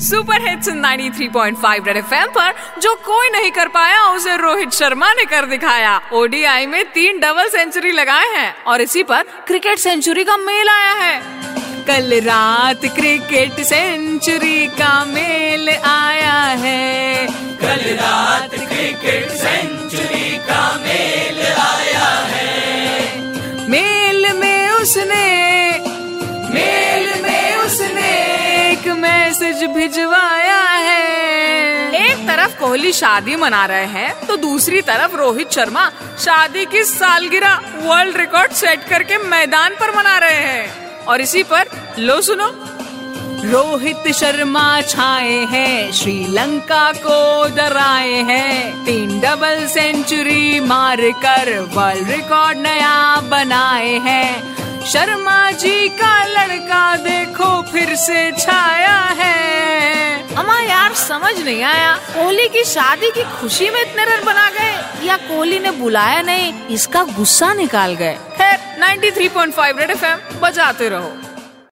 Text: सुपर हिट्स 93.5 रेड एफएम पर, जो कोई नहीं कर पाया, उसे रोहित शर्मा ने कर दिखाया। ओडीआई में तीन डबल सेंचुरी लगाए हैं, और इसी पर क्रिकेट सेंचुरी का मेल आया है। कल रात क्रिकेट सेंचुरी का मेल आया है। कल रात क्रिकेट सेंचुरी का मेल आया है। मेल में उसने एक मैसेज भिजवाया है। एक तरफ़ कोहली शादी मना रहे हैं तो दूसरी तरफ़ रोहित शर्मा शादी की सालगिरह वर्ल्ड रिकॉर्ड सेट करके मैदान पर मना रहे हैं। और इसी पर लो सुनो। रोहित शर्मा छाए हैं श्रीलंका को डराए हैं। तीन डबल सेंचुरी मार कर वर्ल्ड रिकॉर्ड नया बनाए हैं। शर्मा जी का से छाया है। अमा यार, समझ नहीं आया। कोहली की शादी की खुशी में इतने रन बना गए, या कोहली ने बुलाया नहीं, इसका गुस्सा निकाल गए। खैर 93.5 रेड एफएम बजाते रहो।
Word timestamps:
सुपर 0.00 0.48
हिट्स 0.48 0.68
93.5 0.68 1.86
रेड 1.86 1.96
एफएम 1.96 2.26
पर, 2.26 2.52
जो 2.80 2.94
कोई 2.94 3.28
नहीं 3.28 3.50
कर 3.50 3.68
पाया, 3.68 4.04
उसे 4.04 4.36
रोहित 4.36 4.70
शर्मा 4.70 5.12
ने 5.12 5.24
कर 5.24 5.44
दिखाया। 5.44 6.00
ओडीआई 6.12 6.66
में 6.66 6.84
तीन 6.84 7.20
डबल 7.20 7.48
सेंचुरी 7.48 7.90
लगाए 7.90 8.28
हैं, 8.28 8.64
और 8.64 8.80
इसी 8.80 9.02
पर 9.02 9.22
क्रिकेट 9.22 9.78
सेंचुरी 9.78 10.24
का 10.24 10.36
मेल 10.36 10.68
आया 10.68 10.92
है। 10.92 11.22
कल 11.84 12.20
रात 12.20 12.80
क्रिकेट 12.80 13.52
सेंचुरी 13.52 14.66
का 14.66 15.04
मेल 15.04 15.68
आया 15.68 16.40
है। 16.42 17.26
कल 17.56 17.94
रात 17.94 18.50
क्रिकेट 18.50 19.30
सेंचुरी 19.30 20.36
का 20.36 20.80
मेल 20.82 21.46
आया 21.46 22.08
है। 22.08 23.20
मेल 23.70 24.32
में 24.32 24.70
उसने 24.70 25.65
एक 28.86 28.92
मैसेज 28.92 29.62
भिजवाया 29.64 30.60
है। 30.62 31.92
एक 32.00 32.18
तरफ़ 32.28 32.58
कोहली 32.58 32.92
शादी 32.92 33.36
मना 33.36 33.64
रहे 33.66 33.86
हैं 33.86 34.26
तो 34.26 34.36
दूसरी 34.36 34.80
तरफ़ 34.80 35.16
रोहित 35.16 35.50
शर्मा 35.50 35.88
शादी 36.18 36.64
की 36.66 36.82
सालगिरह 36.84 37.62
वर्ल्ड 37.82 38.16
रिकॉर्ड 38.16 38.52
सेट 38.52 38.84
करके 38.88 39.18
मैदान 39.18 39.74
पर 39.74 39.96
मना 39.96 40.16
रहे 40.18 40.36
हैं। 40.36 41.04
और 41.04 41.20
इसी 41.20 41.42
पर 41.42 41.70
लो 41.98 42.20
सुनो। 42.20 42.48
रोहित 43.44 44.12
शर्मा 44.12 44.80
छाए 44.80 45.38
हैं 45.50 45.92
श्रीलंका 45.92 46.90
को 46.96 47.18
डराए 47.56 48.22
हैं। 48.22 48.84
तीन 48.84 49.20
डबल 49.20 49.66
सेंचुरी 49.66 50.60
मार 50.60 51.00
कर 51.24 51.58
वर्ल्ड 51.74 52.10
रिकॉर्ड 52.10 52.58
नया 52.58 53.20
बनाए 53.30 53.98
हैं। 53.98 54.56
शर्मा 54.86 55.50
जी 55.50 55.88
का 55.88 56.14
से 57.96 58.32
छाया 58.32 58.98
है। 58.98 60.36
अमा 60.36 60.60
यार, 60.60 60.94
समझ 60.94 61.40
नहीं 61.40 61.62
आया। 61.62 61.96
कोहली 61.96 62.48
की 62.48 62.64
शादी 62.64 63.10
की 63.10 63.22
खुशी 63.40 63.70
में 63.70 63.80
इतने 63.80 64.04
रन 64.04 64.24
बना 64.24 64.50
गए, 64.50 65.06
या 65.06 65.16
कोहली 65.16 65.58
ने 65.58 65.70
बुलाया 65.70 66.22
नहीं, 66.22 66.66
इसका 66.66 67.02
गुस्सा 67.04 67.52
निकाल 67.52 67.94
गए। 67.94 68.14
खैर 68.14 68.58
93.5 68.78 69.78
रेड 69.78 69.90
एफएम 69.90 70.40
बजाते 70.40 70.88
रहो। 70.88 71.16